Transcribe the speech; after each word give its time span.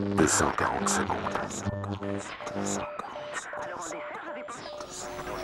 240 0.00 0.88
secondes. 0.88 1.18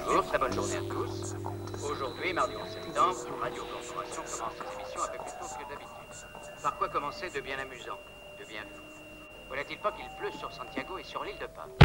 Bonjour, 0.07 0.27
très 0.27 0.39
bonne 0.39 0.53
journée 0.53 0.77
à 0.77 0.81
tous. 0.93 1.37
Aujourd'hui, 1.85 2.33
mardi 2.33 2.55
11 2.57 2.69
septembre, 2.69 3.17
Radio 3.43 3.63
Corporation 3.65 4.23
commence 4.23 4.55
cette 4.57 4.73
émission 4.81 5.03
un 5.03 5.09
peu 5.09 5.19
plus 5.19 5.33
tôt 5.39 5.47
que 5.59 5.65
d'habitude. 5.69 6.11
Par 6.63 6.79
quoi 6.79 6.89
commencer 6.89 7.29
de 7.35 7.41
bien 7.41 7.59
amusant, 7.59 7.99
de 8.41 8.45
bien 8.47 8.63
fou? 8.63 8.83
Voilà-t-il 9.49 9.79
pas 9.79 9.93
qu'il 9.93 10.09
pleut 10.19 10.33
sur 10.39 10.51
Santiago 10.51 10.99
et 10.99 11.05
sur 11.05 11.23
l'île 11.23 11.39
de 11.39 11.47
Pâques? 11.47 11.77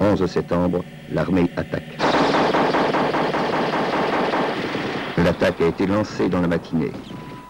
11 0.00 0.26
septembre, 0.26 0.84
l'armée 1.10 1.50
attaque. 1.56 1.96
L'attaque 5.16 5.60
a 5.62 5.66
été 5.66 5.86
lancée 5.86 6.28
dans 6.28 6.42
la 6.42 6.48
matinée. 6.48 6.92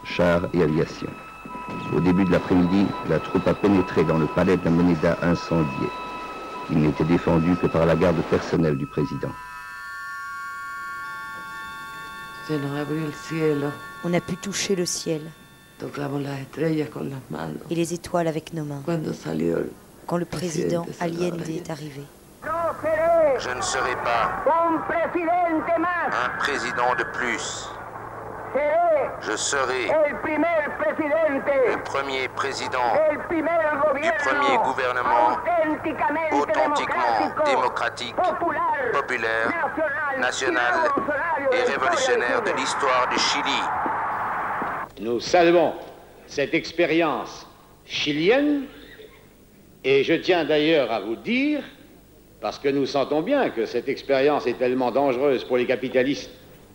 Chars 0.04 0.42
et 0.52 0.62
aviation. 0.62 1.10
Au 1.94 2.00
début 2.00 2.24
de 2.24 2.32
l'après-midi, 2.32 2.86
la 3.08 3.20
troupe 3.20 3.46
a 3.46 3.54
pénétré 3.54 4.02
dans 4.02 4.18
le 4.18 4.26
palais 4.26 4.56
de 4.56 4.64
la 4.64 4.70
Moneda 4.70 5.16
incendié. 5.22 5.88
Il 6.70 6.78
n'était 6.78 7.04
défendu 7.04 7.54
que 7.56 7.66
par 7.68 7.86
la 7.86 7.94
garde 7.94 8.20
personnelle 8.30 8.76
du 8.76 8.86
président. 8.86 9.30
On 14.04 14.12
a 14.12 14.20
pu 14.20 14.36
toucher 14.36 14.74
le 14.74 14.84
ciel 14.86 15.22
et 17.70 17.74
les 17.74 17.94
étoiles 17.94 18.28
avec 18.28 18.52
nos 18.52 18.64
mains 18.64 18.82
quand 20.06 20.16
le 20.16 20.24
président 20.24 20.86
Allende. 21.00 21.42
est 21.48 21.70
arrivé. 21.70 22.02
Je 23.38 23.50
ne 23.50 23.62
serai 23.62 23.94
pas 24.04 24.44
un 26.12 26.38
président 26.38 26.94
de 26.98 27.04
plus. 27.16 27.68
Je 29.20 29.36
serai 29.36 29.86
le 29.86 31.82
premier 31.82 32.28
président 32.28 32.78
du 33.30 34.10
premier 34.18 34.56
gouvernement 34.64 35.38
authentiquement 36.32 37.44
démocratique, 37.44 38.14
populaire, 38.92 39.50
national 40.18 40.74
et 41.52 41.70
révolutionnaire 41.70 42.42
de 42.42 42.50
l'histoire 42.52 43.08
du 43.10 43.18
Chili. 43.18 43.60
Nous 45.00 45.20
saluons 45.20 45.74
cette 46.26 46.54
expérience 46.54 47.48
chilienne 47.84 48.64
et 49.82 50.04
je 50.04 50.14
tiens 50.14 50.44
d'ailleurs 50.44 50.90
à 50.92 51.00
vous 51.00 51.16
dire, 51.16 51.62
parce 52.40 52.58
que 52.58 52.68
nous 52.68 52.86
sentons 52.86 53.22
bien 53.22 53.50
que 53.50 53.66
cette 53.66 53.88
expérience 53.88 54.46
est 54.46 54.58
tellement 54.58 54.90
dangereuse 54.90 55.44
pour 55.44 55.56
les 55.56 55.66
capitalistes 55.66 56.30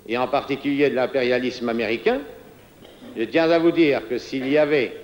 et 0.08 0.18
en 0.18 0.28
particulier 0.28 0.90
de 0.90 0.96
l'impérialisme 0.96 1.70
américain, 1.70 2.20
je 3.18 3.24
tiens 3.24 3.50
à 3.50 3.60
vous 3.60 3.72
dire 3.72 4.08
que 4.08 4.18
s'il 4.18 4.48
y 4.48 4.58
avait 4.58 4.96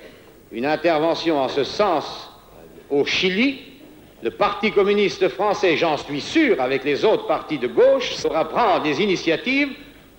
une 0.51 0.65
intervention 0.65 1.39
en 1.39 1.47
ce 1.47 1.63
sens 1.63 2.31
au 2.89 3.05
Chili, 3.05 3.61
le 4.23 4.31
Parti 4.31 4.71
communiste 4.71 5.27
français, 5.29 5.77
j'en 5.77 5.97
suis 5.97 6.21
sûr, 6.21 6.59
avec 6.61 6.83
les 6.83 7.05
autres 7.05 7.27
partis 7.27 7.59
de 7.59 7.67
gauche, 7.67 8.13
saura 8.13 8.47
prendre 8.49 8.83
des 8.83 9.01
initiatives 9.01 9.69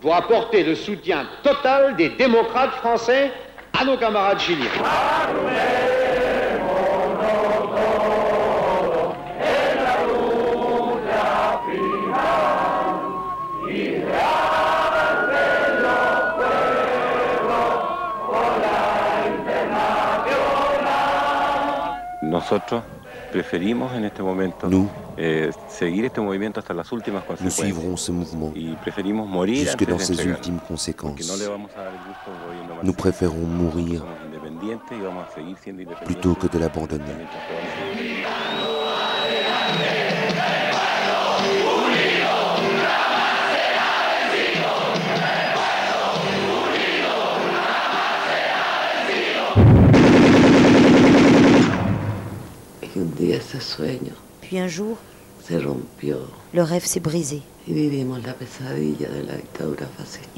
pour 0.01 0.15
apporter 0.15 0.63
le 0.63 0.75
soutien 0.75 1.27
total 1.43 1.97
des 1.97 2.11
démocrates 2.11 2.75
français 2.75 3.31
à 3.73 3.85
nos 3.85 3.97
camarades 3.97 4.41
chiliens. 4.41 5.86
Nous, 24.69 24.89
seguir 25.69 26.05
este 26.05 26.21
movimiento 26.21 26.61
hasta 26.61 26.75
las 26.75 26.91
últimas 26.93 27.23
nous 27.23 27.27
consecuencias. 27.27 27.67
suivrons 27.67 27.97
ce 27.97 28.13
mouvement 28.13 28.53
Y 28.55 28.75
preferimos 28.77 29.27
morir 29.29 29.65
jusque 29.65 29.87
dans 29.87 29.99
ses 29.99 30.25
ultimes 30.25 30.61
conséquences. 30.61 31.45
Nous 32.83 32.93
préférons 32.95 33.47
mourir 33.47 34.05
plutôt 36.05 36.35
que 36.35 36.47
de 36.47 36.59
l'abandonner. 36.59 37.05
Puis 54.41 54.59
un 54.59 54.69
jour, 54.69 54.97
le 56.55 56.63
rêve 56.63 56.85
s'est 56.85 57.01
brisé. 57.01 57.43
Et 57.69 58.03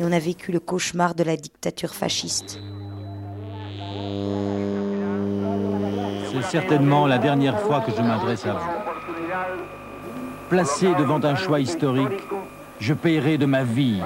on 0.00 0.12
a 0.12 0.18
vécu 0.18 0.52
le 0.52 0.60
cauchemar 0.60 1.14
de 1.14 1.24
la 1.24 1.36
dictature 1.36 1.94
fasciste. 1.94 2.58
C'est 6.30 6.50
certainement 6.50 7.06
la 7.06 7.18
dernière 7.18 7.60
fois 7.60 7.80
que 7.80 7.92
je 7.92 8.00
m'adresse 8.00 8.46
à 8.46 8.52
vous. 8.52 8.68
Placé 10.48 10.94
devant 10.98 11.22
un 11.24 11.34
choix 11.34 11.60
historique, 11.60 12.22
je 12.80 12.94
paierai 12.94 13.36
de 13.38 13.46
ma 13.46 13.64
vie 13.64 14.00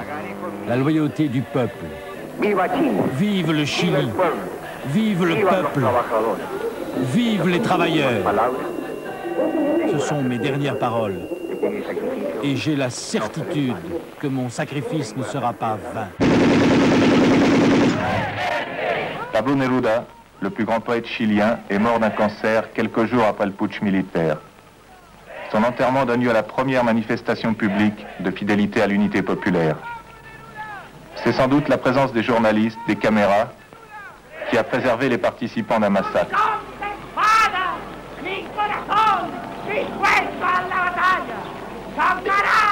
la 0.68 0.76
loyauté 0.76 1.28
du 1.28 1.42
peuple. 1.42 1.86
Vive 3.18 3.52
le 3.52 3.64
Chili, 3.64 4.08
vive 4.86 5.24
le 5.24 5.42
peuple, 5.42 5.84
vive 6.98 7.48
les 7.48 7.60
travailleurs. 7.60 8.22
Ce 9.92 9.98
sont 9.98 10.22
mes 10.22 10.38
dernières 10.38 10.78
paroles. 10.78 11.20
Et 12.42 12.56
j'ai 12.56 12.76
la 12.76 12.90
certitude 12.90 13.76
que 14.18 14.26
mon 14.26 14.48
sacrifice 14.48 15.16
ne 15.16 15.22
sera 15.22 15.52
pas 15.52 15.78
vain. 15.94 16.08
Pablo 19.32 19.54
Neruda, 19.54 20.04
le 20.40 20.50
plus 20.50 20.64
grand 20.64 20.80
poète 20.80 21.06
chilien, 21.06 21.58
est 21.70 21.78
mort 21.78 22.00
d'un 22.00 22.10
cancer 22.10 22.72
quelques 22.72 23.06
jours 23.06 23.24
après 23.24 23.46
le 23.46 23.52
putsch 23.52 23.80
militaire. 23.80 24.38
Son 25.50 25.62
enterrement 25.62 26.04
donne 26.04 26.22
lieu 26.22 26.30
à 26.30 26.34
la 26.34 26.42
première 26.42 26.82
manifestation 26.82 27.54
publique 27.54 28.06
de 28.20 28.30
fidélité 28.30 28.82
à 28.82 28.86
l'unité 28.86 29.22
populaire. 29.22 29.76
C'est 31.16 31.32
sans 31.32 31.46
doute 31.46 31.68
la 31.68 31.78
présence 31.78 32.12
des 32.12 32.22
journalistes, 32.22 32.78
des 32.88 32.96
caméras, 32.96 33.52
qui 34.50 34.58
a 34.58 34.64
préservé 34.64 35.08
les 35.08 35.18
participants 35.18 35.78
d'un 35.78 35.90
massacre. 35.90 36.60
Mi 38.22 38.44
corazón, 38.54 39.30
dispuesto 39.66 40.44
a 40.44 40.62
la 40.62 40.76
batalla. 40.76 41.40
¡Camarada 41.96 42.71